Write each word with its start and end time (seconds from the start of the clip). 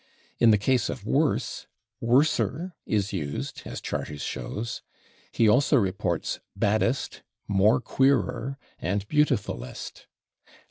In 0.39 0.49
the 0.49 0.57
case 0.57 0.89
of 0.89 1.03
/worse/, 1.03 1.67
/worser/ 2.01 2.73
is 2.87 3.13
used, 3.13 3.61
as 3.65 3.79
Charters 3.79 4.23
shows. 4.23 4.81
He 5.31 5.47
also 5.47 5.77
reports 5.77 6.39
/baddest/, 6.57 7.21
/more 7.47 7.79
queerer/ 7.83 8.57
and 8.79 9.07
/beautifulest 9.07 10.07